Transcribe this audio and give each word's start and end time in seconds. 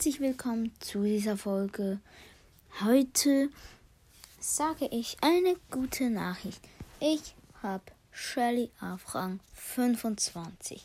herzlich 0.00 0.20
willkommen 0.20 0.72
zu 0.80 1.02
dieser 1.02 1.36
Folge. 1.36 2.00
Heute 2.82 3.50
sage 4.38 4.86
ich 4.90 5.18
eine 5.20 5.56
gute 5.70 6.08
Nachricht. 6.08 6.58
Ich 7.00 7.34
habe 7.62 7.82
Shelly 8.10 8.70
auf 8.80 9.14
Rang 9.14 9.40
25. 9.52 10.82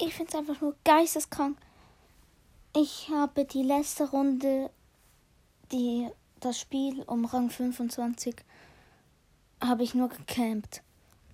Ich 0.00 0.14
finde 0.14 0.32
es 0.32 0.38
einfach 0.38 0.62
nur 0.62 0.74
geisteskrank. 0.84 1.58
Ich 2.74 3.10
habe 3.10 3.44
die 3.44 3.62
letzte 3.62 4.08
Runde, 4.08 4.70
die, 5.70 6.08
das 6.40 6.58
Spiel 6.58 7.02
um 7.02 7.26
Rang 7.26 7.50
25, 7.50 8.34
habe 9.62 9.82
ich 9.82 9.94
nur 9.94 10.08
gecampt. 10.08 10.80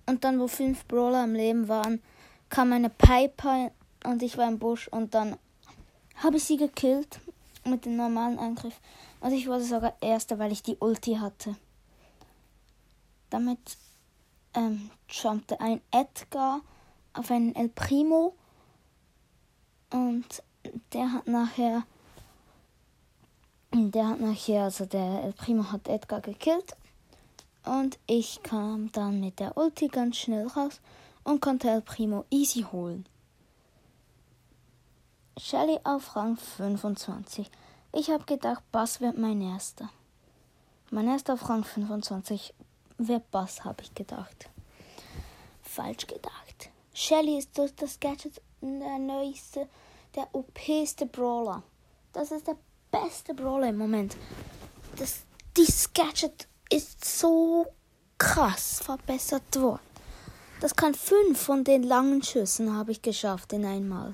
Und 0.05 0.25
dann, 0.25 0.37
wo 0.37 0.49
fünf 0.49 0.83
Brawler 0.83 1.23
im 1.23 1.33
Leben 1.33 1.69
waren, 1.69 2.01
kam 2.49 2.73
eine 2.73 2.89
Piper 2.89 3.71
und 4.03 4.21
ich 4.21 4.37
war 4.37 4.49
im 4.49 4.59
Busch 4.59 4.89
und 4.89 5.13
dann 5.13 5.37
habe 6.21 6.37
ich 6.37 6.43
sie 6.43 6.57
gekillt 6.57 7.19
mit 7.65 7.85
dem 7.85 7.95
normalen 7.95 8.39
Angriff. 8.39 8.79
Und 9.19 9.33
ich 9.33 9.47
wurde 9.47 9.63
sogar 9.63 9.93
Erster, 10.01 10.39
weil 10.39 10.51
ich 10.51 10.63
die 10.63 10.77
Ulti 10.77 11.15
hatte. 11.15 11.55
Damit 13.29 13.77
ähm, 14.53 14.89
jumpte 15.09 15.59
ein 15.59 15.81
Edgar 15.91 16.61
auf 17.13 17.29
einen 17.31 17.55
El 17.55 17.69
Primo. 17.69 18.35
Und 19.91 20.43
der 20.93 21.11
hat 21.13 21.27
nachher. 21.27 21.83
Der 23.73 24.09
hat 24.09 24.19
nachher, 24.19 24.63
also 24.63 24.85
der 24.85 25.23
El 25.23 25.33
Primo 25.33 25.71
hat 25.71 25.87
Edgar 25.87 26.21
gekillt. 26.21 26.75
Und 27.63 27.99
ich 28.07 28.41
kam 28.43 28.91
dann 28.91 29.19
mit 29.19 29.39
der 29.39 29.55
Ulti 29.55 29.87
ganz 29.87 30.17
schnell 30.17 30.47
raus 30.47 30.81
und 31.23 31.41
konnte 31.41 31.69
El 31.69 31.81
Primo 31.81 32.25
easy 32.31 32.65
holen. 32.71 33.05
Shelly 35.37 35.79
auf 35.83 36.15
Rang 36.15 36.37
25. 36.37 37.49
Ich 37.93 38.09
habe 38.09 38.25
gedacht, 38.25 38.63
Bass 38.71 39.01
wird 39.01 39.17
mein 39.17 39.41
erster. 39.41 39.89
Mein 40.91 41.07
erster 41.07 41.33
auf 41.33 41.49
Rang 41.49 41.63
25 41.63 42.53
wird 42.97 43.31
Bass, 43.31 43.63
habe 43.63 43.81
ich 43.81 43.95
gedacht. 43.95 44.49
Falsch 45.61 46.07
gedacht. 46.07 46.69
Shelly 46.93 47.37
ist 47.37 47.57
durch 47.57 47.73
das 47.75 47.99
Gadget 47.99 48.41
der 48.61 48.99
neueste, 48.99 49.67
der 50.15 50.27
OPste 50.33 51.05
Brawler. 51.05 51.63
Das 52.13 52.31
ist 52.31 52.47
der 52.47 52.57
beste 52.91 53.33
Brawler 53.33 53.69
im 53.69 53.77
Moment. 53.77 54.17
Das, 54.97 55.21
dieses 55.55 55.91
Gadget 55.93 56.47
ist 56.69 57.03
so 57.05 57.65
krass 58.17 58.81
verbessert 58.83 59.55
worden. 59.59 59.79
Das 60.59 60.75
kann 60.75 60.93
fünf 60.93 61.41
von 61.41 61.63
den 61.63 61.83
langen 61.83 62.21
Schüssen 62.21 62.75
habe 62.75 62.91
ich 62.91 63.01
geschafft 63.01 63.53
in 63.53 63.65
einmal. 63.65 64.13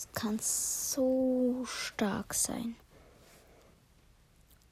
Es 0.00 0.08
kann 0.12 0.38
so 0.40 1.62
stark 1.66 2.32
sein. 2.32 2.74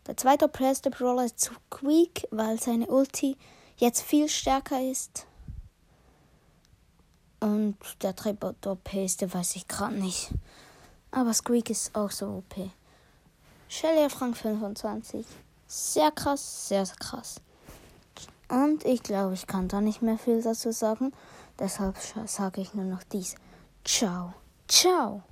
Der 0.06 0.16
zweite 0.16 0.48
Preste 0.48 0.88
Brawler 0.88 1.26
ist 1.26 1.38
zu 1.38 1.52
Squeak, 1.66 2.26
weil 2.30 2.58
seine 2.58 2.86
Ulti 2.86 3.36
jetzt 3.76 4.00
viel 4.00 4.30
stärker 4.30 4.80
ist. 4.80 5.26
Und 7.40 7.76
der 8.00 8.14
dritte 8.14 8.54
OP 8.70 8.94
weiß 8.94 9.56
ich 9.56 9.68
gerade 9.68 9.96
nicht. 9.96 10.30
Aber 11.10 11.34
Squeak 11.34 11.68
ist 11.68 11.94
auch 11.94 12.10
so 12.10 12.38
OP. 12.38 12.70
Shelly 13.68 14.06
auf 14.06 14.18
Rang 14.22 14.34
25. 14.34 15.26
Sehr 15.66 16.10
krass, 16.10 16.68
sehr 16.68 16.86
krass. 16.98 17.42
Und 18.48 18.82
ich 18.86 19.02
glaube, 19.02 19.34
ich 19.34 19.46
kann 19.46 19.68
da 19.68 19.82
nicht 19.82 20.00
mehr 20.00 20.16
viel 20.16 20.40
dazu 20.40 20.72
sagen. 20.72 21.12
Deshalb 21.58 21.98
sage 22.24 22.62
ich 22.62 22.72
nur 22.72 22.86
noch 22.86 23.02
dies. 23.02 23.34
Ciao. 23.84 24.32
Ciao! 24.69 25.22